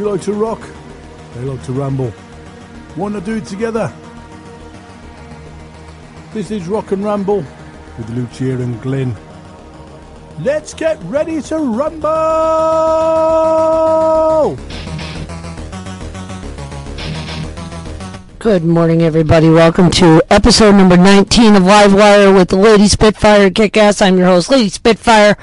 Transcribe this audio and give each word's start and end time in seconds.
You 0.00 0.08
like 0.10 0.22
to 0.22 0.32
rock, 0.32 0.66
they 1.34 1.42
like 1.44 1.62
to 1.64 1.72
ramble. 1.72 2.10
Want 2.96 3.14
to 3.16 3.20
do 3.20 3.36
it 3.36 3.44
together? 3.44 3.92
This 6.32 6.50
is 6.50 6.66
Rock 6.68 6.92
and 6.92 7.04
Ramble 7.04 7.44
with 7.98 8.08
Lucia 8.08 8.62
and 8.62 8.80
Glenn. 8.80 9.14
Let's 10.38 10.72
get 10.72 10.98
ready 11.02 11.42
to 11.42 11.58
rumble! 11.58 12.08
Good 18.38 18.64
morning, 18.64 19.02
everybody. 19.02 19.50
Welcome 19.50 19.90
to 19.90 20.22
episode 20.30 20.76
number 20.76 20.96
19 20.96 21.56
of 21.56 21.64
Livewire 21.64 22.34
with 22.34 22.48
the 22.48 22.56
Lady 22.56 22.88
Spitfire 22.88 23.50
Kick 23.50 23.76
Ass. 23.76 24.00
I'm 24.00 24.16
your 24.16 24.28
host, 24.28 24.50
Lady 24.50 24.70
Spitfire, 24.70 25.36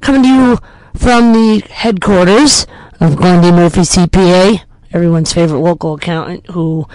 coming 0.00 0.22
to 0.22 0.28
you 0.28 0.58
from 0.94 1.32
the 1.32 1.64
headquarters 1.68 2.68
of 3.04 3.16
Glenn 3.16 3.42
D. 3.42 3.52
Murphy 3.52 3.80
CPA, 3.80 4.62
everyone's 4.90 5.32
favorite 5.32 5.58
local 5.58 5.94
accountant 5.94 6.46
who 6.50 6.86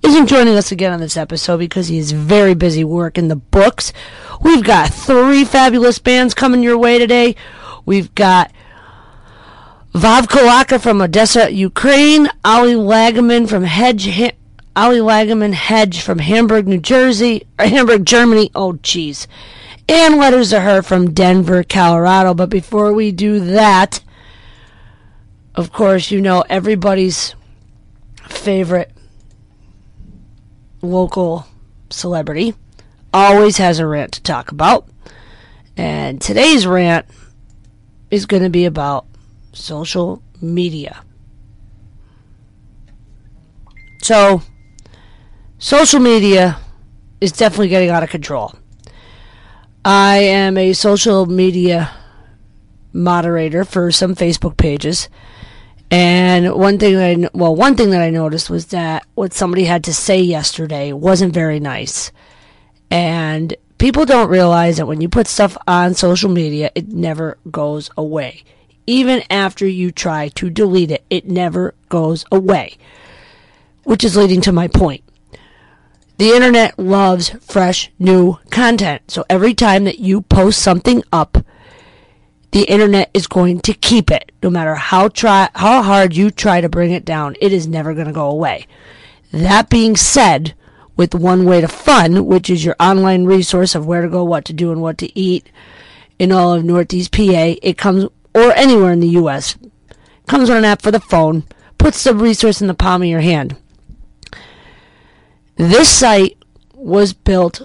isn't 0.00 0.28
joining 0.28 0.54
us 0.54 0.70
again 0.70 0.92
on 0.92 1.00
this 1.00 1.16
episode 1.16 1.58
because 1.58 1.88
he 1.88 1.98
is 1.98 2.12
very 2.12 2.54
busy 2.54 2.84
working 2.84 3.26
the 3.26 3.34
books. 3.34 3.92
We've 4.40 4.62
got 4.62 4.94
three 4.94 5.44
fabulous 5.44 5.98
bands 5.98 6.34
coming 6.34 6.62
your 6.62 6.78
way 6.78 7.00
today. 7.00 7.34
We've 7.84 8.14
got 8.14 8.52
Vav 9.92 10.28
Kolaka 10.28 10.80
from 10.80 11.02
Odessa, 11.02 11.50
Ukraine, 11.50 12.28
Ali 12.44 12.74
Lagaman 12.74 13.48
from 13.48 13.64
Hedge, 13.64 14.06
Ali 14.76 14.98
Lagaman 14.98 15.54
Hedge 15.54 16.00
from 16.00 16.20
Hamburg, 16.20 16.68
New 16.68 16.80
Jersey, 16.80 17.44
or 17.58 17.66
Hamburg, 17.66 18.06
Germany. 18.06 18.52
Oh, 18.54 18.74
jeez. 18.74 19.26
And 19.88 20.16
letters 20.16 20.50
to 20.50 20.60
her 20.60 20.80
from 20.82 21.12
Denver, 21.12 21.64
Colorado. 21.64 22.34
But 22.34 22.50
before 22.50 22.92
we 22.92 23.10
do 23.10 23.40
that, 23.40 24.00
of 25.56 25.72
course, 25.72 26.10
you 26.10 26.20
know 26.20 26.44
everybody's 26.48 27.34
favorite 28.28 28.92
local 30.82 31.46
celebrity 31.90 32.54
always 33.12 33.56
has 33.56 33.78
a 33.78 33.86
rant 33.86 34.12
to 34.12 34.22
talk 34.22 34.50
about. 34.50 34.88
And 35.76 36.20
today's 36.20 36.66
rant 36.66 37.06
is 38.10 38.26
going 38.26 38.42
to 38.42 38.50
be 38.50 38.64
about 38.64 39.06
social 39.52 40.22
media. 40.40 41.02
So, 44.02 44.42
social 45.58 46.00
media 46.00 46.58
is 47.20 47.32
definitely 47.32 47.68
getting 47.68 47.90
out 47.90 48.02
of 48.02 48.10
control. 48.10 48.54
I 49.84 50.18
am 50.18 50.58
a 50.58 50.72
social 50.72 51.26
media 51.26 51.90
moderator 52.92 53.64
for 53.64 53.90
some 53.90 54.14
Facebook 54.14 54.56
pages. 54.56 55.08
And 55.90 56.52
one 56.54 56.78
thing 56.78 56.94
that 56.96 57.10
I, 57.10 57.30
well, 57.32 57.54
one 57.54 57.76
thing 57.76 57.90
that 57.90 58.02
I 58.02 58.10
noticed 58.10 58.50
was 58.50 58.66
that 58.66 59.06
what 59.14 59.32
somebody 59.32 59.64
had 59.64 59.84
to 59.84 59.94
say 59.94 60.20
yesterday 60.20 60.92
wasn't 60.92 61.32
very 61.32 61.60
nice. 61.60 62.10
And 62.90 63.54
people 63.78 64.04
don't 64.04 64.28
realize 64.28 64.78
that 64.78 64.86
when 64.86 65.00
you 65.00 65.08
put 65.08 65.26
stuff 65.28 65.56
on 65.66 65.94
social 65.94 66.30
media, 66.30 66.70
it 66.74 66.88
never 66.88 67.38
goes 67.50 67.90
away. 67.96 68.42
Even 68.86 69.22
after 69.30 69.66
you 69.66 69.90
try 69.90 70.28
to 70.28 70.50
delete 70.50 70.90
it, 70.90 71.04
it 71.10 71.28
never 71.28 71.74
goes 71.88 72.24
away. 72.32 72.76
Which 73.84 74.02
is 74.02 74.16
leading 74.16 74.40
to 74.42 74.52
my 74.52 74.66
point. 74.68 75.04
The 76.18 76.30
internet 76.30 76.78
loves 76.78 77.30
fresh, 77.40 77.90
new 77.98 78.38
content. 78.50 79.10
So 79.10 79.24
every 79.28 79.54
time 79.54 79.84
that 79.84 79.98
you 79.98 80.22
post 80.22 80.60
something 80.60 81.02
up, 81.12 81.38
the 82.52 82.64
internet 82.64 83.10
is 83.12 83.26
going 83.26 83.60
to 83.60 83.74
keep 83.74 84.10
it. 84.10 84.32
No 84.42 84.50
matter 84.50 84.74
how 84.74 85.08
try 85.08 85.48
how 85.54 85.82
hard 85.82 86.16
you 86.16 86.30
try 86.30 86.60
to 86.60 86.68
bring 86.68 86.92
it 86.92 87.04
down, 87.04 87.36
it 87.40 87.52
is 87.52 87.66
never 87.66 87.94
going 87.94 88.06
to 88.06 88.12
go 88.12 88.28
away. 88.28 88.66
That 89.32 89.68
being 89.68 89.96
said, 89.96 90.54
with 90.96 91.14
one 91.14 91.44
way 91.44 91.60
to 91.60 91.68
fun, 91.68 92.26
which 92.26 92.48
is 92.48 92.64
your 92.64 92.76
online 92.80 93.26
resource 93.26 93.74
of 93.74 93.86
where 93.86 94.02
to 94.02 94.08
go, 94.08 94.24
what 94.24 94.44
to 94.46 94.52
do, 94.52 94.72
and 94.72 94.80
what 94.80 94.98
to 94.98 95.18
eat 95.18 95.50
in 96.18 96.32
all 96.32 96.54
of 96.54 96.64
Northeast 96.64 97.12
PA, 97.12 97.54
it 97.62 97.76
comes 97.76 98.06
or 98.34 98.52
anywhere 98.52 98.92
in 98.92 99.00
the 99.00 99.08
US. 99.08 99.56
Comes 100.26 100.48
with 100.48 100.58
an 100.58 100.64
app 100.64 100.82
for 100.82 100.90
the 100.90 101.00
phone, 101.00 101.44
puts 101.78 102.02
the 102.04 102.14
resource 102.14 102.60
in 102.60 102.66
the 102.66 102.74
palm 102.74 103.02
of 103.02 103.08
your 103.08 103.20
hand. 103.20 103.56
This 105.56 105.88
site 105.88 106.36
was 106.74 107.12
built 107.12 107.62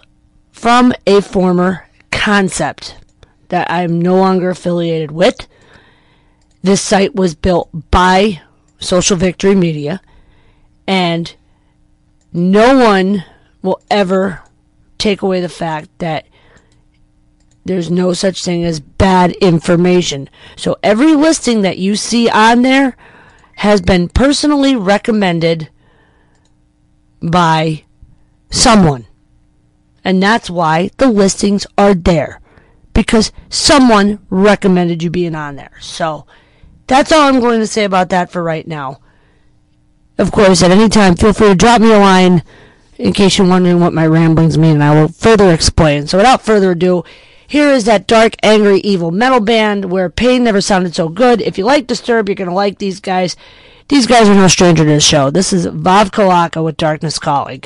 from 0.52 0.94
a 1.08 1.22
former 1.22 1.88
concept 2.12 2.98
that 3.52 3.70
I'm 3.70 4.02
no 4.02 4.16
longer 4.16 4.50
affiliated 4.50 5.12
with. 5.12 5.48
This 6.64 6.82
site 6.82 7.16
was 7.16 7.36
built 7.36 7.70
by 7.92 8.42
Social 8.80 9.18
Victory 9.18 9.56
Media, 9.56 10.02
and 10.88 11.36
no 12.34 12.78
one 12.78 13.26
will 13.62 13.82
ever 13.90 14.42
take 14.98 15.22
away 15.22 15.42
the 15.42 15.50
fact 15.50 15.90
that 16.00 16.26
there's 17.66 17.92
no 17.92 18.14
such 18.14 18.44
thing 18.44 18.64
as 18.64 18.80
bad 18.80 19.32
information. 19.34 20.30
So 20.56 20.78
every 20.82 21.14
listing 21.14 21.62
that 21.62 21.78
you 21.78 21.96
see 21.96 22.30
on 22.30 22.62
there 22.62 22.96
has 23.58 23.82
been 23.82 24.10
personally 24.10 24.76
recommended 24.76 25.70
by 27.22 27.84
someone. 28.50 29.06
And 30.04 30.24
that's 30.24 30.50
why 30.50 30.90
the 30.98 31.08
listings 31.08 31.68
are 31.78 31.94
there. 31.94 32.41
Because 33.02 33.32
someone 33.50 34.20
recommended 34.30 35.02
you 35.02 35.10
being 35.10 35.34
on 35.34 35.56
there. 35.56 35.78
So 35.82 36.28
that's 36.86 37.12
all 37.12 37.22
I'm 37.22 37.40
going 37.40 37.60
to 37.60 37.68
say 37.68 37.84
about 37.84 38.10
that 38.10 38.32
for 38.32 38.44
right 38.44 38.68
now. 38.68 39.00
Of 40.20 40.32
course, 40.32 40.62
at 40.62 40.70
any 40.70 40.88
time, 40.88 41.16
feel 41.16 41.34
free 41.34 41.48
to 41.48 41.56
drop 41.56 41.82
me 41.82 41.92
a 41.92 41.98
line 41.98 42.44
in 43.00 43.12
case 43.12 43.38
you're 43.38 43.48
wondering 43.48 43.80
what 43.80 43.94
my 43.94 44.06
ramblings 44.06 44.56
mean, 44.56 44.76
and 44.76 44.84
I 44.84 44.94
will 44.94 45.08
further 45.08 45.52
explain. 45.52 46.06
So 46.06 46.20
without 46.20 46.44
further 46.44 46.72
ado, 46.72 47.04
here 47.48 47.70
is 47.70 47.86
that 47.86 48.06
dark, 48.06 48.36
angry, 48.44 48.80
evil 48.82 49.10
metal 49.10 49.40
band 49.40 49.86
where 49.86 50.10
pain 50.10 50.44
never 50.44 50.62
sounded 50.62 50.94
so 50.94 51.10
good. 51.10 51.42
If 51.42 51.58
you 51.58 51.66
like 51.66 51.88
Disturb, 51.88 52.30
you're 52.30 52.36
going 52.36 52.50
to 52.50 52.56
like 52.56 52.78
these 52.78 53.00
guys. 53.00 53.36
These 53.88 54.06
guys 54.06 54.30
are 54.30 54.36
no 54.36 54.48
stranger 54.48 54.84
to 54.84 54.90
this 54.90 55.04
show. 55.04 55.32
This 55.32 55.52
is 55.52 55.66
Vav 55.66 56.12
Kalaka 56.12 56.64
with 56.64 56.78
Darkness 56.78 57.18
Calling. 57.18 57.64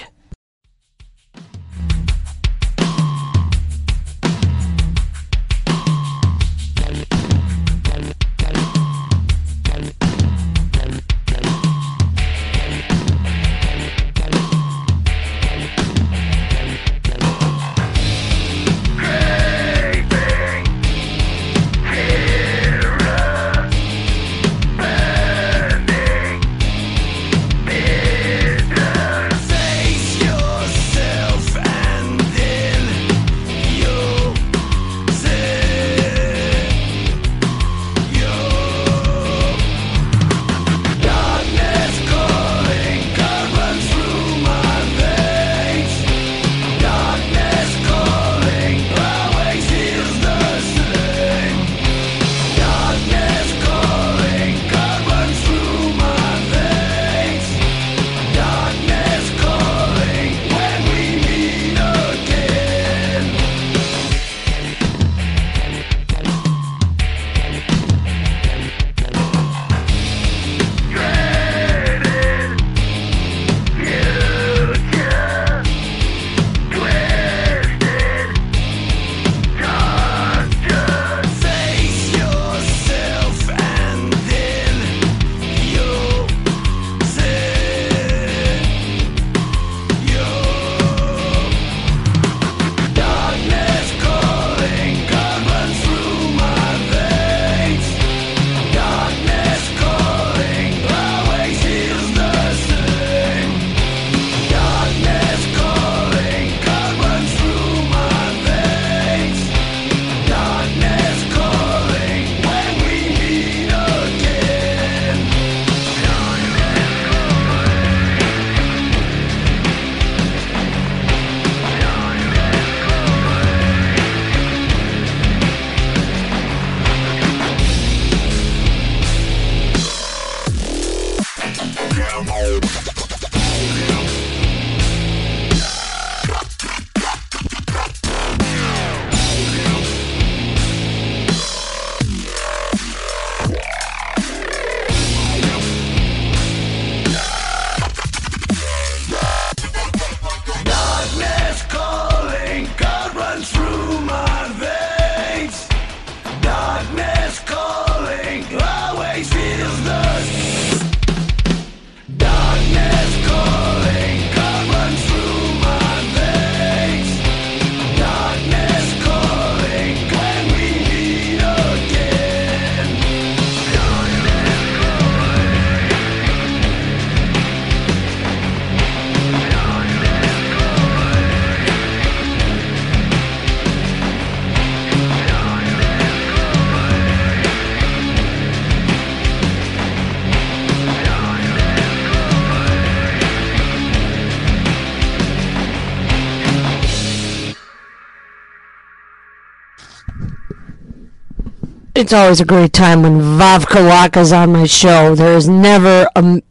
It's 201.96 202.14
always 202.14 202.42
a 202.42 202.46
great 202.46 202.74
time 202.74 203.02
when 203.02 203.22
Vavka 203.22 203.90
Waka's 203.90 204.34
on 204.34 204.52
my 204.52 204.66
show. 204.66 205.16
There 205.16 205.34
is 205.34 205.48
never 205.48 206.08
a, 206.16 206.42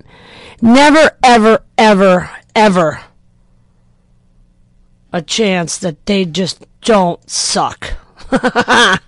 never, 0.63 1.11
ever, 1.23 1.63
ever, 1.77 2.31
ever 2.57 3.01
a 5.13 5.23
chance 5.23 5.79
that 5.79 6.07
they 6.07 6.25
just 6.25 6.67
don't 6.81 7.31
suck. 7.31 7.95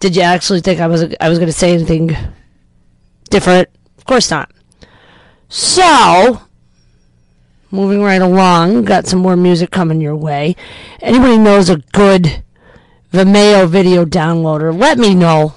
Did 0.00 0.16
you 0.16 0.22
actually 0.22 0.60
think 0.60 0.80
I 0.80 0.86
was 0.86 1.14
I 1.20 1.28
was 1.28 1.38
going 1.38 1.48
to 1.48 1.52
say 1.52 1.74
anything 1.74 2.16
different? 3.28 3.68
Of 3.98 4.06
course 4.06 4.30
not. 4.30 4.50
So, 5.48 6.40
moving 7.70 8.00
right 8.00 8.22
along, 8.22 8.84
got 8.84 9.06
some 9.06 9.18
more 9.18 9.36
music 9.36 9.70
coming 9.70 10.00
your 10.00 10.16
way. 10.16 10.56
Anybody 11.02 11.36
knows 11.36 11.68
a 11.68 11.78
good 11.78 12.42
Vimeo 13.12 13.68
video 13.68 14.04
downloader? 14.04 14.76
Let 14.76 14.98
me 14.98 15.14
know, 15.14 15.54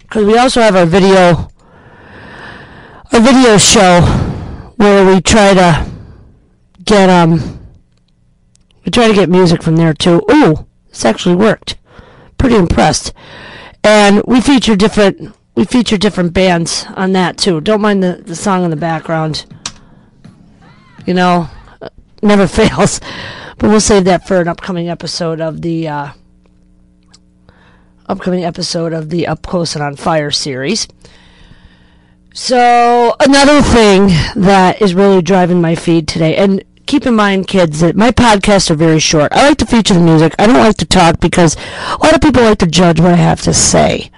because 0.00 0.24
we 0.24 0.38
also 0.38 0.60
have 0.60 0.76
our 0.76 0.86
video, 0.86 1.50
a 3.12 3.20
video 3.20 3.58
show 3.58 4.00
where 4.76 5.06
we 5.06 5.20
try 5.20 5.54
to 5.54 5.90
get 6.84 7.08
um, 7.10 7.60
we 8.84 8.90
try 8.90 9.08
to 9.08 9.14
get 9.14 9.28
music 9.28 9.62
from 9.62 9.76
there 9.76 9.94
too. 9.94 10.22
Ooh, 10.30 10.66
this 10.88 11.04
actually 11.04 11.34
worked. 11.34 11.76
Pretty 12.38 12.56
impressed 12.56 13.12
and 13.86 14.20
we 14.26 14.40
feature 14.40 14.74
different 14.74 15.32
we 15.54 15.64
feature 15.64 15.96
different 15.96 16.34
bands 16.34 16.84
on 16.96 17.12
that 17.12 17.38
too. 17.38 17.60
Don't 17.60 17.80
mind 17.80 18.02
the, 18.02 18.20
the 18.26 18.36
song 18.36 18.64
in 18.64 18.70
the 18.70 18.76
background. 18.76 19.46
You 21.06 21.14
know, 21.14 21.48
never 22.22 22.46
fails. 22.58 23.00
But 23.58 23.70
we'll 23.70 23.80
save 23.80 24.04
that 24.04 24.28
for 24.28 24.40
an 24.40 24.48
upcoming 24.48 24.90
episode 24.90 25.40
of 25.40 25.62
the 25.62 25.88
uh, 25.88 26.12
upcoming 28.08 28.44
episode 28.44 28.92
of 28.92 29.10
the 29.10 29.26
Up 29.26 29.42
Close 29.42 29.74
and 29.74 29.82
on 29.82 29.96
Fire 29.96 30.30
series. 30.30 30.86
So 32.32 33.16
another 33.20 33.62
thing 33.62 34.08
that 34.36 34.82
is 34.82 34.94
really 34.94 35.22
driving 35.22 35.60
my 35.60 35.74
feed 35.74 36.06
today, 36.06 36.36
and 36.36 36.62
keep 36.86 37.06
in 37.06 37.14
mind, 37.14 37.48
kids, 37.48 37.80
that 37.80 37.96
my 37.96 38.10
podcasts 38.10 38.70
are 38.70 38.74
very 38.74 39.00
short. 39.00 39.32
I 39.32 39.48
like 39.48 39.58
to 39.58 39.66
feature 39.66 39.94
the 39.94 40.00
music. 40.00 40.34
I 40.38 40.46
don't 40.46 40.56
like 40.56 40.76
to 40.76 40.84
talk 40.84 41.18
because 41.20 41.56
a 41.56 41.98
lot 42.02 42.14
of 42.14 42.20
people 42.20 42.42
like 42.42 42.58
to 42.58 42.66
judge 42.66 43.00
what 43.00 43.12
I 43.12 43.16
have 43.16 43.40
to 43.42 43.54
say. 43.54 44.10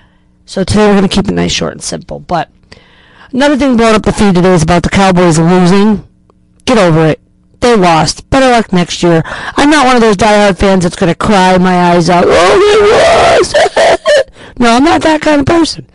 So 0.46 0.64
today 0.64 0.86
we're 0.86 0.98
going 0.98 1.08
to 1.08 1.14
keep 1.14 1.28
it 1.28 1.34
nice, 1.34 1.52
short, 1.52 1.72
and 1.72 1.82
simple. 1.82 2.20
But 2.20 2.50
another 3.32 3.56
thing 3.56 3.76
brought 3.76 3.94
up 3.94 4.02
the 4.02 4.12
feed 4.12 4.34
today 4.34 4.54
is 4.54 4.62
about 4.62 4.82
the 4.82 4.90
Cowboys 4.90 5.38
losing. 5.38 6.06
Get 6.64 6.78
over 6.78 7.06
it. 7.06 7.20
They 7.60 7.76
lost. 7.76 8.28
Better 8.30 8.50
luck 8.50 8.72
next 8.72 9.02
year. 9.02 9.22
I'm 9.24 9.70
not 9.70 9.86
one 9.86 9.96
of 9.96 10.02
those 10.02 10.16
diehard 10.16 10.58
fans 10.58 10.84
that's 10.84 10.96
going 10.96 11.12
to 11.12 11.18
cry 11.18 11.58
my 11.58 11.92
eyes 11.92 12.08
out. 12.08 12.24
Oh, 12.26 12.30
they. 12.30 13.17
No, 14.58 14.70
I'm 14.70 14.84
not 14.84 15.02
that 15.02 15.20
kind 15.22 15.40
of 15.40 15.46
person. 15.46 15.86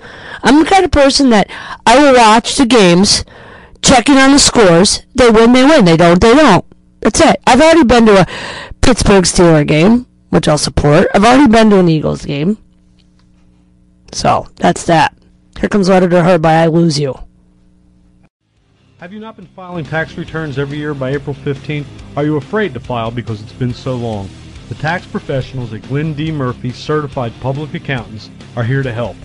I'm 0.41 0.59
the 0.59 0.69
kind 0.69 0.85
of 0.85 0.91
person 0.91 1.29
that 1.31 1.49
I 1.85 1.99
will 1.99 2.15
watch 2.15 2.55
the 2.55 2.65
games 2.65 3.25
checking 3.81 4.17
on 4.17 4.31
the 4.31 4.39
scores. 4.39 5.03
They 5.15 5.29
win, 5.29 5.53
they 5.53 5.63
win. 5.63 5.85
They 5.85 5.97
don't, 5.97 6.19
they 6.21 6.33
don't. 6.33 6.65
That's 7.01 7.19
it. 7.19 7.41
I've 7.45 7.61
already 7.61 7.83
been 7.83 8.05
to 8.05 8.21
a 8.21 8.27
Pittsburgh 8.81 9.25
Steeler 9.25 9.67
game, 9.67 10.07
which 10.29 10.47
I'll 10.47 10.57
support. 10.57 11.07
I've 11.13 11.25
already 11.25 11.51
been 11.51 11.69
to 11.71 11.79
an 11.79 11.89
Eagles 11.89 12.25
game. 12.25 12.57
So, 14.11 14.47
that's 14.55 14.85
that. 14.85 15.17
Here 15.59 15.69
comes 15.69 15.89
Letter 15.89 16.09
to 16.09 16.23
Her 16.23 16.37
by 16.37 16.63
I 16.63 16.67
Lose 16.67 16.99
You. 16.99 17.15
Have 18.99 19.11
you 19.11 19.19
not 19.19 19.35
been 19.35 19.47
filing 19.47 19.83
tax 19.83 20.17
returns 20.17 20.57
every 20.57 20.77
year 20.77 20.93
by 20.93 21.09
April 21.11 21.35
15th? 21.35 21.85
Are 22.15 22.23
you 22.23 22.37
afraid 22.37 22.73
to 22.73 22.79
file 22.79 23.11
because 23.11 23.41
it's 23.41 23.51
been 23.51 23.73
so 23.73 23.95
long? 23.95 24.29
The 24.69 24.75
tax 24.75 25.05
professionals 25.05 25.73
at 25.73 25.81
Glenn 25.83 26.13
D. 26.13 26.31
Murphy 26.31 26.71
Certified 26.71 27.33
Public 27.41 27.73
Accountants 27.73 28.29
are 28.55 28.63
here 28.63 28.81
to 28.81 28.93
help, 28.93 29.17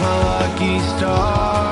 I 0.00 0.54
thank 0.58 1.67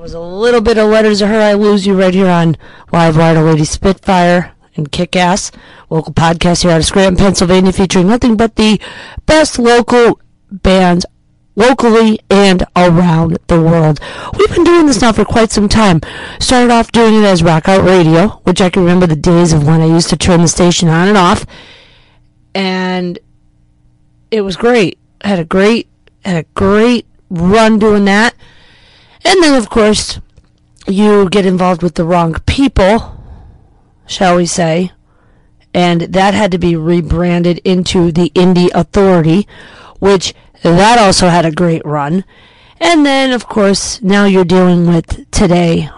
that 0.00 0.04
was 0.04 0.14
a 0.14 0.18
little 0.18 0.62
bit 0.62 0.78
of 0.78 0.88
Letters 0.88 1.18
to 1.18 1.26
Her 1.26 1.42
I 1.42 1.52
Lose 1.52 1.86
You 1.86 1.92
right 1.92 2.14
here 2.14 2.30
on 2.30 2.56
Live 2.90 3.18
Wire 3.18 3.42
Lady 3.42 3.66
Spitfire 3.66 4.52
and 4.74 4.90
Kick 4.90 5.14
Ass, 5.14 5.52
local 5.90 6.14
podcast 6.14 6.62
here 6.62 6.70
out 6.70 6.78
of 6.78 6.86
Scranton, 6.86 7.18
Pennsylvania, 7.18 7.70
featuring 7.70 8.06
nothing 8.06 8.34
but 8.34 8.56
the 8.56 8.80
best 9.26 9.58
local 9.58 10.18
bands 10.50 11.04
locally 11.54 12.18
and 12.30 12.64
around 12.74 13.36
the 13.48 13.60
world. 13.60 14.00
We've 14.38 14.48
been 14.48 14.64
doing 14.64 14.86
this 14.86 15.02
now 15.02 15.12
for 15.12 15.26
quite 15.26 15.50
some 15.50 15.68
time. 15.68 16.00
Started 16.38 16.70
off 16.70 16.90
doing 16.92 17.16
it 17.16 17.26
as 17.26 17.42
Rock 17.42 17.68
Out 17.68 17.84
Radio, 17.84 18.40
which 18.44 18.62
I 18.62 18.70
can 18.70 18.84
remember 18.84 19.06
the 19.06 19.16
days 19.16 19.52
of 19.52 19.66
when 19.66 19.82
I 19.82 19.86
used 19.86 20.08
to 20.08 20.16
turn 20.16 20.40
the 20.40 20.48
station 20.48 20.88
on 20.88 21.08
and 21.08 21.18
off. 21.18 21.44
And 22.54 23.18
it 24.30 24.40
was 24.40 24.56
great. 24.56 24.98
Had 25.20 25.40
a 25.40 25.44
great 25.44 25.88
had 26.24 26.42
a 26.42 26.48
great 26.54 27.06
run 27.28 27.78
doing 27.78 28.06
that. 28.06 28.34
And 29.24 29.42
then, 29.42 29.54
of 29.54 29.68
course, 29.68 30.20
you 30.86 31.28
get 31.28 31.46
involved 31.46 31.82
with 31.82 31.94
the 31.94 32.04
wrong 32.04 32.36
people, 32.46 33.22
shall 34.06 34.36
we 34.36 34.46
say. 34.46 34.92
And 35.72 36.02
that 36.02 36.34
had 36.34 36.50
to 36.52 36.58
be 36.58 36.74
rebranded 36.74 37.58
into 37.58 38.10
the 38.10 38.30
Indie 38.30 38.70
Authority, 38.74 39.46
which 39.98 40.34
that 40.62 40.98
also 40.98 41.28
had 41.28 41.46
a 41.46 41.52
great 41.52 41.84
run. 41.84 42.24
And 42.80 43.04
then, 43.04 43.32
of 43.32 43.46
course, 43.46 44.02
now 44.02 44.24
you're 44.24 44.44
dealing 44.44 44.86
with 44.86 45.30
today 45.30 45.90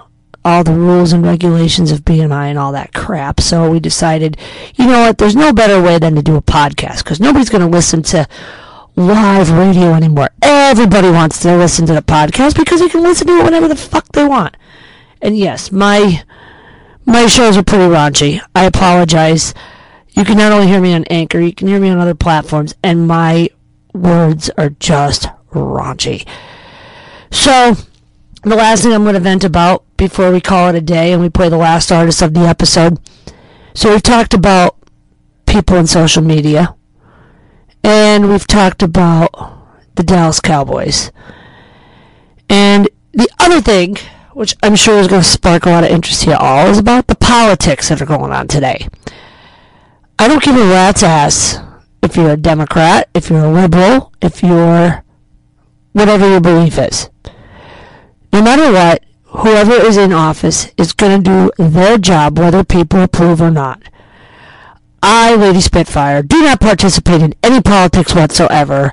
all 0.45 0.65
the 0.65 0.75
rules 0.75 1.13
and 1.13 1.25
regulations 1.25 1.93
of 1.93 2.01
BMI 2.01 2.51
and 2.51 2.59
all 2.59 2.73
that 2.73 2.93
crap. 2.93 3.41
So 3.41 3.71
we 3.71 3.79
decided, 3.79 4.37
you 4.75 4.87
know 4.87 5.03
what, 5.03 5.19
there's 5.19 5.37
no 5.37 5.53
better 5.53 5.81
way 5.81 5.99
than 5.99 6.17
to 6.17 6.23
do 6.23 6.37
a 6.37 6.43
podcast 6.43 6.99
because 6.99 7.21
nobody's 7.21 7.49
going 7.49 7.63
to 7.63 7.69
listen 7.69 8.03
to 8.05 8.27
live 8.97 9.51
radio 9.51 9.95
anymore. 9.95 10.31
Everybody 10.43 11.11
wants 11.11 11.41
to 11.41 11.57
listen 11.57 11.87
to 11.87 11.95
the 11.95 12.03
podcast 12.03 12.57
because 12.57 12.81
they 12.81 12.89
can 12.89 13.03
listen 13.03 13.27
to 13.27 13.39
it 13.39 13.45
whenever 13.45 13.69
the 13.69 13.77
fuck 13.77 14.09
they 14.13 14.25
want. 14.25 14.57
And 15.21 15.37
yes, 15.37 15.71
my 15.71 16.25
my 17.05 17.27
shows 17.27 17.57
are 17.57 17.63
pretty 17.63 17.85
raunchy. 17.85 18.41
I 18.55 18.65
apologize. 18.65 19.55
You 20.11 20.25
can 20.25 20.37
not 20.37 20.53
only 20.53 20.67
hear 20.67 20.81
me 20.81 20.95
on 20.95 21.05
Anchor, 21.05 21.41
you 21.41 21.53
can 21.53 21.69
hear 21.69 21.81
me 21.81 21.89
on 21.89 21.99
other 21.99 22.15
platforms, 22.15 22.75
and 22.83 23.09
my 23.09 23.49
words 23.95 24.51
are 24.59 24.71
just 24.71 25.27
raunchy. 25.53 26.27
So, 27.31 27.77
the 28.43 28.57
last 28.57 28.83
thing 28.83 28.93
I'm 28.93 29.05
going 29.05 29.15
to 29.15 29.21
vent 29.21 29.43
about 29.43 29.85
before 29.97 30.31
we 30.31 30.41
call 30.41 30.69
it 30.69 30.75
a 30.75 30.81
day 30.81 31.13
and 31.13 31.23
we 31.23 31.31
play 31.31 31.49
the 31.49 31.57
last 31.57 31.91
artist 31.91 32.21
of 32.21 32.35
the 32.35 32.41
episode. 32.41 32.99
So, 33.75 33.91
we've 33.91 34.03
talked 34.03 34.35
about 34.35 34.77
people 35.47 35.77
in 35.77 35.87
social 35.87 36.23
media, 36.23 36.75
and 37.83 38.29
we've 38.29 38.47
talked 38.47 38.83
about 38.83 39.31
the 39.95 40.03
Dallas 40.03 40.41
Cowboys. 40.41 41.11
And 42.49 42.89
the 43.13 43.29
other 43.39 43.61
thing, 43.61 43.97
which 44.33 44.57
I'm 44.63 44.77
sure 44.77 44.99
is 44.99 45.09
going 45.09 45.23
to 45.23 45.29
spark 45.29 45.67
a 45.67 45.71
lot 45.71 45.85
of 45.85 45.91
interest 45.91 46.25
here 46.25 46.37
all, 46.39 46.67
is 46.67 46.79
about 46.79 47.07
the 47.07 47.15
politics 47.15 47.89
that 47.89 48.01
are 48.01 48.07
going 48.07 48.33
on 48.33 48.49
today. 48.49 48.89
I 50.19 50.29
don't 50.29 50.43
give 50.43 50.57
a 50.57 50.71
rat's 50.71 51.03
ass 51.03 51.59
if 52.03 52.17
you're 52.17 52.31
a 52.31 52.37
Democrat, 52.37 53.09
if 53.15 53.31
you're 53.31 53.45
a 53.45 53.53
liberal, 53.53 54.13
if 54.21 54.43
you're 54.43 55.05
whatever 55.93 56.29
your 56.29 56.41
belief 56.41 56.79
is. 56.79 57.11
No 58.33 58.43
matter 58.43 58.73
what, 58.73 59.05
whoever 59.25 59.75
is 59.75 59.97
in 59.97 60.13
office 60.13 60.73
is 60.77 60.93
going 60.93 61.23
to 61.23 61.51
do 61.59 61.65
their 61.65 61.99
job 61.99 62.39
whether 62.39 62.65
people 62.65 63.03
approve 63.03 63.41
or 63.41 63.51
not. 63.51 63.83
I, 65.03 65.35
Lady 65.35 65.61
Spitfire, 65.61 66.23
do 66.23 66.43
not 66.43 66.61
participate 66.61 67.23
in 67.23 67.35
any 67.43 67.61
politics 67.61 68.15
whatsoever. 68.15 68.93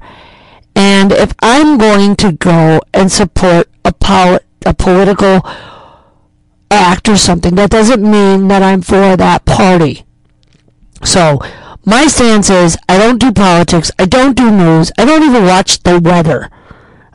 And 0.75 1.11
if 1.11 1.33
I'm 1.39 1.77
going 1.77 2.15
to 2.17 2.31
go 2.31 2.81
and 2.93 3.11
support 3.11 3.69
a, 3.85 3.93
pol- 3.93 4.39
a 4.65 4.73
political 4.73 5.41
act 6.71 7.07
or 7.09 7.17
something, 7.17 7.55
that 7.55 7.69
doesn't 7.69 8.01
mean 8.01 8.47
that 8.47 8.63
I'm 8.63 8.81
for 8.81 9.15
that 9.15 9.45
party. 9.45 10.05
So, 11.03 11.39
my 11.85 12.07
stance 12.07 12.49
is 12.49 12.77
I 12.87 12.97
don't 12.97 13.19
do 13.19 13.31
politics, 13.31 13.91
I 13.97 14.05
don't 14.05 14.35
do 14.35 14.51
news, 14.51 14.91
I 14.97 15.05
don't 15.05 15.23
even 15.23 15.45
watch 15.45 15.81
the 15.83 15.99
weather. 15.99 16.49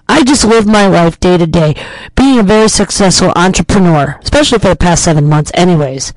I 0.09 0.23
just 0.23 0.45
live 0.45 0.67
my 0.67 0.87
life 0.87 1.19
day 1.19 1.37
to 1.39 1.47
day, 1.47 1.75
being 2.15 2.39
a 2.39 2.43
very 2.43 2.69
successful 2.69 3.33
entrepreneur, 3.37 4.19
especially 4.23 4.59
for 4.59 4.69
the 4.69 4.77
past 4.77 5.05
seven 5.05 5.29
months, 5.29 5.51
anyways. 5.55 6.13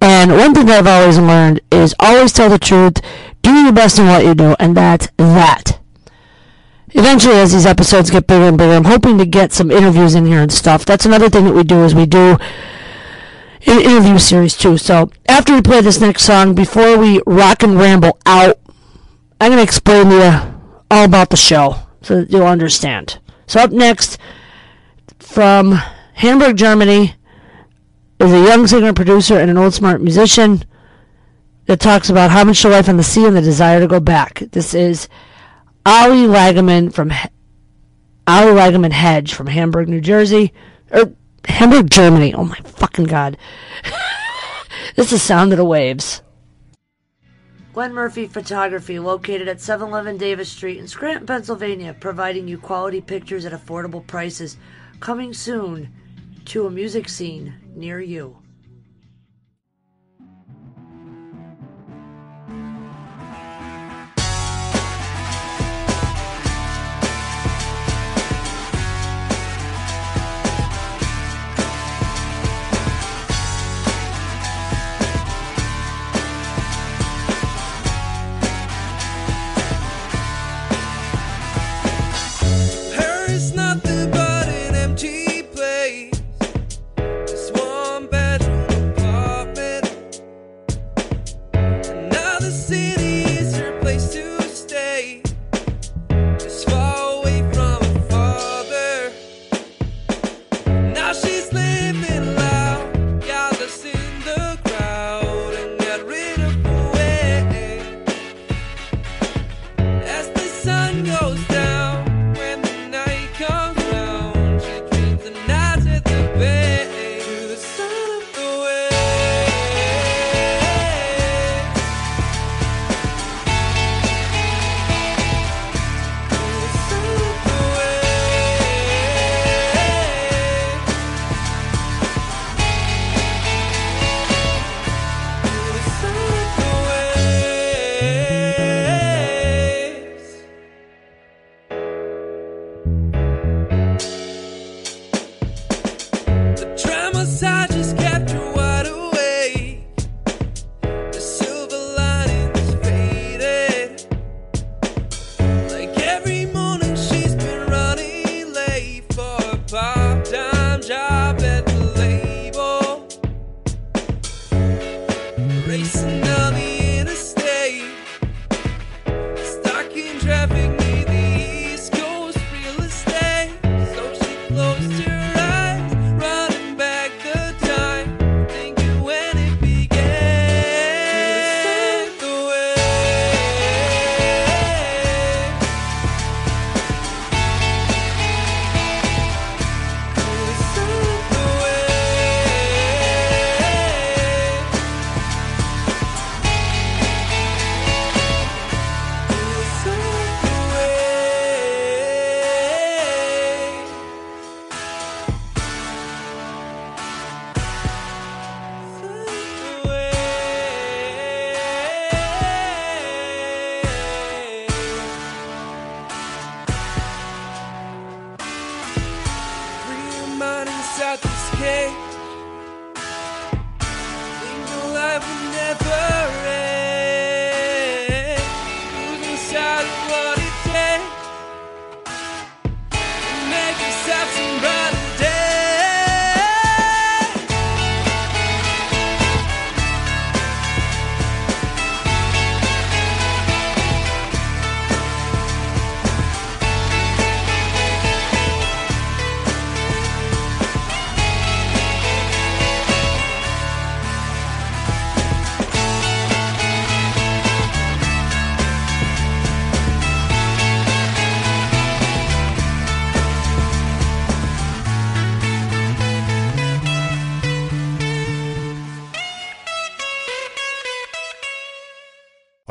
And 0.00 0.32
one 0.32 0.54
thing 0.54 0.66
that 0.66 0.80
I've 0.80 0.86
always 0.86 1.18
learned 1.18 1.60
is 1.70 1.94
always 1.98 2.32
tell 2.32 2.50
the 2.50 2.58
truth, 2.58 2.94
do 3.42 3.52
your 3.52 3.72
best 3.72 3.98
in 3.98 4.06
what 4.06 4.24
you 4.24 4.34
do, 4.34 4.54
and 4.58 4.76
that's 4.76 5.08
that. 5.16 5.78
Eventually, 6.90 7.36
as 7.36 7.52
these 7.52 7.66
episodes 7.66 8.10
get 8.10 8.26
bigger 8.26 8.44
and 8.44 8.58
bigger, 8.58 8.72
I'm 8.72 8.84
hoping 8.84 9.18
to 9.18 9.26
get 9.26 9.52
some 9.52 9.70
interviews 9.70 10.14
in 10.14 10.26
here 10.26 10.40
and 10.40 10.52
stuff. 10.52 10.84
That's 10.84 11.04
another 11.04 11.28
thing 11.28 11.44
that 11.44 11.54
we 11.54 11.64
do 11.64 11.82
is 11.84 11.94
we 11.94 12.06
do 12.06 12.36
an 13.66 13.80
interview 13.80 14.18
series 14.18 14.56
too. 14.56 14.76
So 14.76 15.10
after 15.28 15.54
we 15.54 15.62
play 15.62 15.80
this 15.80 16.00
next 16.00 16.22
song, 16.22 16.54
before 16.54 16.96
we 16.98 17.20
rock 17.26 17.62
and 17.62 17.76
ramble 17.76 18.18
out, 18.26 18.58
I'm 19.40 19.50
gonna 19.50 19.62
explain 19.62 20.10
to 20.10 20.14
you 20.14 20.54
all 20.90 21.04
about 21.04 21.30
the 21.30 21.36
show 21.36 21.76
so 22.02 22.20
that 22.20 22.30
you'll 22.30 22.46
understand. 22.46 23.18
So 23.46 23.60
up 23.60 23.72
next, 23.72 24.18
from 25.18 25.72
Hamburg, 26.14 26.56
Germany, 26.56 27.16
is 28.20 28.32
a 28.32 28.44
young 28.44 28.66
singer, 28.66 28.92
producer, 28.92 29.38
and 29.38 29.50
an 29.50 29.58
old 29.58 29.74
smart 29.74 30.00
musician 30.00 30.64
that 31.66 31.80
talks 31.80 32.10
about 32.10 32.30
how 32.30 32.44
much 32.44 32.62
to 32.62 32.68
life 32.68 32.88
on 32.88 32.96
the 32.96 33.02
sea 33.02 33.26
and 33.26 33.36
the 33.36 33.40
desire 33.40 33.80
to 33.80 33.86
go 33.86 34.00
back. 34.00 34.40
This 34.52 34.74
is 34.74 35.08
Ali 35.86 36.26
Lagerman 36.26 36.92
from 36.92 37.12
Ali 38.26 38.52
Lagerman 38.52 38.92
Hedge 38.92 39.34
from 39.34 39.46
Hamburg, 39.48 39.88
New 39.88 40.00
Jersey, 40.00 40.52
or 40.90 41.12
Hamburg, 41.46 41.90
Germany. 41.90 42.34
Oh 42.34 42.44
my 42.44 42.56
fucking 42.56 43.06
god! 43.06 43.36
this 44.96 45.12
is 45.12 45.22
Sound 45.22 45.52
of 45.52 45.58
the 45.58 45.64
Waves. 45.64 46.22
Glenn 47.72 47.92
Murphy 47.92 48.28
Photography, 48.28 49.00
located 49.00 49.48
at 49.48 49.60
711 49.60 50.16
Davis 50.16 50.48
Street 50.48 50.78
in 50.78 50.86
Scranton, 50.86 51.26
Pennsylvania, 51.26 51.96
providing 51.98 52.46
you 52.46 52.56
quality 52.56 53.00
pictures 53.00 53.44
at 53.44 53.52
affordable 53.52 54.06
prices. 54.06 54.56
Coming 55.00 55.34
soon 55.34 55.92
to 56.44 56.66
a 56.66 56.70
music 56.70 57.08
scene 57.08 57.54
near 57.76 58.00
you. 58.00 58.43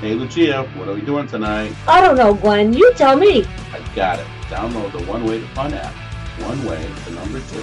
Hey 0.00 0.14
Lucia, 0.14 0.62
what 0.76 0.86
are 0.86 0.94
we 0.94 1.00
doing 1.00 1.26
tonight? 1.26 1.74
I 1.88 2.00
don't 2.00 2.16
know, 2.16 2.32
Gwen. 2.32 2.72
You 2.72 2.94
tell 2.94 3.16
me. 3.16 3.44
I 3.72 3.80
got 3.96 4.20
it. 4.20 4.26
Download 4.42 4.92
the 4.92 5.02
One 5.10 5.24
Way 5.24 5.40
to 5.40 5.46
Fun 5.48 5.74
app. 5.74 5.92
One 6.46 6.64
Way, 6.64 6.88
the 7.04 7.10
number 7.10 7.40
two, 7.40 7.58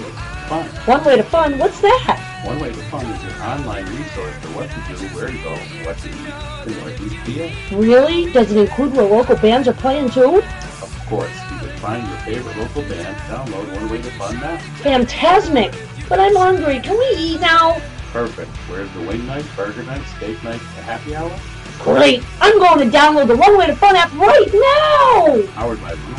fun. 0.46 0.66
One 0.84 1.02
way 1.02 1.16
to 1.16 1.22
fun. 1.22 1.58
What's 1.58 1.80
that? 1.80 2.42
One 2.44 2.60
Way 2.60 2.68
to 2.68 2.82
Fun 2.90 3.06
is 3.06 3.24
an 3.24 3.40
online 3.40 3.86
resource 3.86 4.34
for 4.34 4.48
what 4.48 4.68
to 4.68 4.76
do, 4.86 5.08
where 5.16 5.28
to 5.28 5.38
go, 5.38 5.56
what 5.86 5.96
to 5.96 6.08
eat 6.10 6.74
in 6.74 6.78
Northeast 6.78 7.70
PA. 7.70 7.76
Really? 7.78 8.30
Does 8.30 8.52
it 8.52 8.58
include 8.58 8.92
where 8.92 9.06
local 9.06 9.36
bands 9.36 9.66
are 9.66 9.72
playing 9.72 10.10
too? 10.10 10.42
Of 10.82 11.06
course, 11.08 11.32
you 11.52 11.58
can 11.66 11.78
find 11.78 12.06
your 12.06 12.18
favorite 12.18 12.58
local 12.58 12.82
band, 12.82 13.16
download 13.30 13.74
One 13.76 13.88
Way 13.88 14.02
to 14.02 14.10
Fun 14.10 14.38
now. 14.40 14.58
Fantastic. 14.82 15.72
But 16.06 16.20
I'm 16.20 16.36
hungry. 16.36 16.80
Can 16.80 16.98
we 16.98 17.16
eat 17.16 17.40
now? 17.40 17.80
Perfect. 18.12 18.50
Where's 18.68 18.92
the 18.92 19.00
wing 19.00 19.26
night, 19.26 19.46
burger 19.56 19.82
night, 19.84 20.02
steak 20.18 20.44
night, 20.44 20.60
the 20.76 20.82
happy 20.82 21.16
hour? 21.16 21.34
Great. 21.80 22.22
I'm 22.40 22.58
going 22.58 22.90
to 22.90 22.96
download 22.96 23.28
the 23.28 23.36
One 23.36 23.56
Way 23.58 23.66
to 23.66 23.76
Fun 23.76 23.96
app 23.96 24.12
right 24.14 24.46
now. 24.52 25.52
Powered 25.52 25.80
by 25.80 25.90
Root 25.90 26.18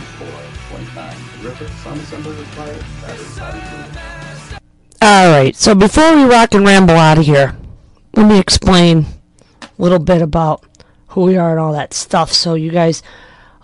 4, 0.70 0.78
29, 0.78 1.16
terrific 1.42 1.68
sun 1.70 1.98
assembly 2.00 2.36
required, 2.36 2.84
batteries 3.02 3.38
not 3.38 3.54
included. 3.56 3.98
All 5.02 5.30
right. 5.30 5.56
So 5.56 5.76
before 5.76 6.16
we 6.16 6.24
rock 6.24 6.54
and 6.54 6.66
ramble 6.66 6.96
out 6.96 7.18
of 7.18 7.26
here, 7.26 7.56
let 8.16 8.28
me 8.28 8.40
explain 8.40 9.06
a 9.62 9.70
little 9.78 10.00
bit 10.00 10.22
about 10.22 10.64
who 11.10 11.22
we 11.24 11.38
are 11.38 11.52
and 11.52 11.60
all 11.60 11.74
that 11.74 11.94
stuff 11.94 12.32
so 12.32 12.56
you 12.56 12.72
guys 12.72 13.04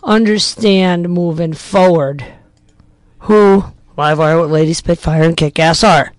understand 0.03 1.09
moving 1.09 1.53
forward 1.53 2.25
who 3.19 3.63
Livewire 3.97 4.41
with 4.41 4.51
Lady 4.51 4.73
Spitfire 4.73 5.23
and 5.23 5.37
Kick 5.37 5.59
Ass 5.59 5.83
are. 5.83 6.13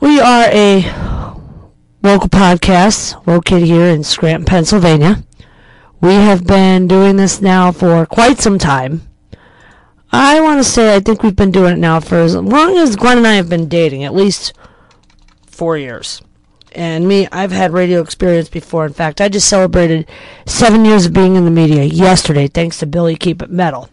We 0.00 0.18
are 0.18 0.46
a 0.50 0.80
local 2.02 2.28
podcast 2.28 3.24
located 3.26 3.68
here 3.68 3.86
in 3.86 4.02
Scranton, 4.02 4.44
Pennsylvania. 4.44 5.22
We 6.00 6.14
have 6.14 6.44
been 6.44 6.88
doing 6.88 7.16
this 7.16 7.40
now 7.40 7.70
for 7.70 8.04
quite 8.06 8.38
some 8.38 8.58
time. 8.58 9.02
I 10.10 10.40
want 10.40 10.58
to 10.58 10.68
say 10.68 10.94
I 10.94 11.00
think 11.00 11.22
we've 11.22 11.36
been 11.36 11.52
doing 11.52 11.74
it 11.74 11.78
now 11.78 12.00
for 12.00 12.16
as 12.16 12.34
long 12.34 12.76
as 12.76 12.96
Glenn 12.96 13.18
and 13.18 13.26
I 13.26 13.34
have 13.34 13.48
been 13.48 13.68
dating, 13.68 14.02
at 14.02 14.14
least 14.14 14.52
four 15.46 15.78
years. 15.78 16.20
And 16.72 17.06
me, 17.06 17.28
I've 17.30 17.52
had 17.52 17.72
radio 17.72 18.00
experience 18.00 18.48
before. 18.48 18.84
In 18.84 18.92
fact, 18.92 19.20
I 19.20 19.28
just 19.28 19.48
celebrated 19.48 20.08
seven 20.44 20.84
years 20.84 21.06
of 21.06 21.12
being 21.12 21.36
in 21.36 21.44
the 21.44 21.50
media 21.50 21.84
yesterday, 21.84 22.48
thanks 22.48 22.78
to 22.78 22.86
Billy 22.86 23.14
Keep 23.14 23.42
It 23.42 23.50
Metal. 23.50 23.88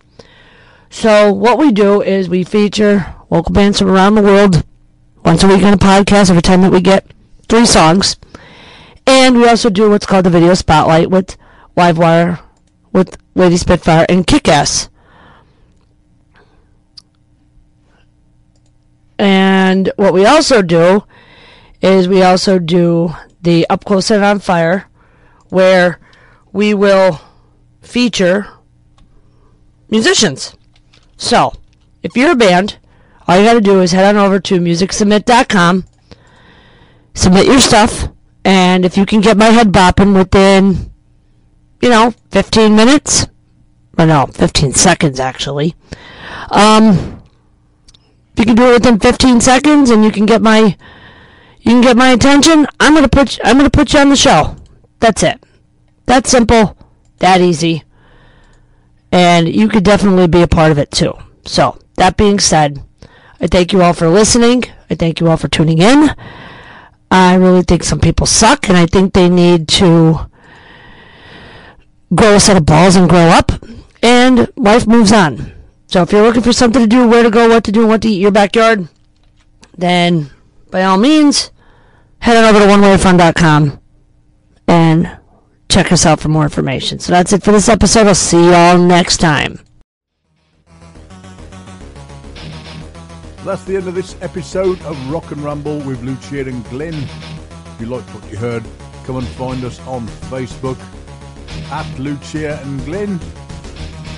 So 0.89 1.31
what 1.31 1.59
we 1.59 1.71
do 1.71 2.01
is 2.01 2.27
we 2.27 2.43
feature 2.43 3.15
local 3.29 3.53
bands 3.53 3.77
from 3.77 3.89
around 3.89 4.15
the 4.15 4.23
world 4.23 4.65
once 5.23 5.43
a 5.43 5.47
week 5.47 5.61
on 5.63 5.73
a 5.73 5.77
podcast. 5.77 6.31
Every 6.31 6.41
time 6.41 6.61
that 6.61 6.71
we 6.71 6.81
get 6.81 7.05
three 7.49 7.65
songs, 7.65 8.15
and 9.05 9.35
we 9.35 9.47
also 9.47 9.69
do 9.69 9.89
what's 9.89 10.05
called 10.05 10.25
the 10.25 10.29
video 10.29 10.53
spotlight 10.53 11.09
with 11.09 11.35
Livewire, 11.75 12.39
with 12.93 13.17
Lady 13.35 13.57
Spitfire 13.57 14.05
and 14.07 14.25
Kick-Ass. 14.25 14.89
And 19.17 19.91
what 19.97 20.13
we 20.13 20.25
also 20.25 20.61
do 20.61 21.03
is 21.81 22.07
we 22.07 22.23
also 22.23 22.59
do 22.59 23.15
the 23.41 23.67
Up 23.69 23.83
Close 23.83 24.11
and 24.11 24.23
on 24.23 24.39
Fire, 24.39 24.89
where 25.49 25.99
we 26.53 26.73
will 26.73 27.19
feature 27.81 28.47
musicians. 29.89 30.55
So, 31.17 31.53
if 32.03 32.15
you're 32.15 32.31
a 32.31 32.35
band, 32.35 32.77
all 33.27 33.37
you 33.37 33.45
got 33.45 33.53
to 33.53 33.61
do 33.61 33.81
is 33.81 33.91
head 33.91 34.15
on 34.15 34.23
over 34.23 34.39
to 34.39 34.59
MusicSubmit.com, 34.59 35.85
submit 37.19 37.45
your 37.45 37.59
stuff, 37.59 38.07
and 38.45 38.85
if 38.85 38.95
you 38.95 39.05
can 39.05 39.19
get 39.19 39.37
my 39.37 39.47
head 39.47 39.71
bopping 39.71 40.15
within, 40.15 40.91
you 41.81 41.89
know, 41.89 42.13
15 42.31 42.75
minutes, 42.75 43.27
or 43.97 44.05
no, 44.05 44.25
15 44.27 44.73
seconds 44.73 45.19
actually, 45.19 45.75
um, 46.49 47.21
if 48.31 48.39
you 48.39 48.45
can 48.45 48.55
do 48.55 48.69
it 48.69 48.73
within 48.75 48.99
15 48.99 49.41
seconds 49.41 49.89
and 49.89 50.03
you 50.05 50.11
can 50.11 50.25
get 50.25 50.41
my 50.41 50.77
you 51.61 51.71
can 51.73 51.81
get 51.81 51.97
my 51.97 52.11
attention, 52.11 52.65
I'm 52.79 52.93
gonna 52.93 53.09
put 53.09 53.37
you, 53.37 53.43
I'm 53.43 53.57
gonna 53.57 53.69
put 53.69 53.93
you 53.93 53.99
on 53.99 54.09
the 54.09 54.15
show. 54.15 54.55
That's 54.99 55.21
it. 55.23 55.43
That 56.05 56.25
simple, 56.25 56.77
that 57.17 57.41
easy, 57.41 57.83
and 59.11 59.53
you 59.53 59.67
could 59.67 59.83
definitely 59.83 60.27
be 60.27 60.41
a 60.41 60.47
part 60.47 60.71
of 60.71 60.77
it 60.77 60.89
too. 60.89 61.13
So 61.45 61.77
that 61.95 62.15
being 62.15 62.39
said, 62.39 62.81
I 63.41 63.47
thank 63.47 63.73
you 63.73 63.81
all 63.81 63.93
for 63.93 64.07
listening. 64.07 64.63
I 64.89 64.95
thank 64.95 65.19
you 65.19 65.27
all 65.27 65.37
for 65.37 65.49
tuning 65.49 65.79
in. 65.79 66.15
I 67.11 67.35
really 67.35 67.63
think 67.63 67.83
some 67.83 67.99
people 67.99 68.25
suck, 68.25 68.69
and 68.69 68.77
I 68.77 68.85
think 68.85 69.13
they 69.13 69.29
need 69.29 69.67
to 69.69 70.29
grow 72.13 72.35
a 72.35 72.39
set 72.39 72.57
of 72.57 72.65
balls 72.65 72.95
and 72.95 73.09
grow 73.09 73.27
up, 73.29 73.51
and 74.01 74.51
life 74.55 74.87
moves 74.87 75.11
on. 75.11 75.51
So 75.87 76.03
if 76.03 76.11
you're 76.11 76.23
looking 76.23 76.43
for 76.43 76.53
something 76.53 76.81
to 76.81 76.87
do, 76.87 77.07
where 77.07 77.23
to 77.23 77.31
go, 77.31 77.49
what 77.49 77.63
to 77.63 77.71
do, 77.71 77.87
what 77.87 78.01
to 78.03 78.09
eat 78.09 78.21
your 78.21 78.31
backyard, 78.31 78.87
then 79.77 80.29
by 80.69 80.83
all 80.83 80.97
means, 80.97 81.51
head 82.19 82.37
on 82.37 82.43
over 82.43 82.59
to 82.59 82.71
onewayfun.com 82.71 83.79
and 84.67 85.17
check 85.67 85.91
us 85.91 86.05
out 86.05 86.19
for 86.19 86.27
more 86.29 86.43
information. 86.43 86.99
So 86.99 87.11
that's 87.11 87.33
it 87.33 87.43
for 87.43 87.51
this 87.51 87.69
episode. 87.69 88.07
I'll 88.07 88.15
see 88.15 88.43
you 88.43 88.53
all 88.53 88.77
next 88.77 89.17
time. 89.17 89.59
That's 93.43 93.63
the 93.63 93.77
end 93.77 93.87
of 93.87 93.95
this 93.95 94.15
episode 94.21 94.79
of 94.81 95.09
Rock 95.09 95.31
and 95.31 95.41
Rumble 95.41 95.79
with 95.79 96.03
Lucia 96.03 96.41
and 96.41 96.63
Glenn. 96.69 96.93
If 96.93 97.77
you 97.79 97.87
liked 97.87 98.13
what 98.13 98.29
you 98.29 98.37
heard, 98.37 98.63
come 99.05 99.15
and 99.15 99.27
find 99.27 99.63
us 99.63 99.79
on 99.87 100.05
Facebook 100.29 100.77
at 101.71 101.99
Lucia 101.99 102.59
and 102.61 102.85
Glenn. 102.85 103.19